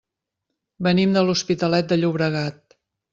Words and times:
Venim 0.87 1.13
de 1.17 1.23
l'Hospitalet 1.27 1.91
de 1.91 1.99
Llobregat. 1.99 2.77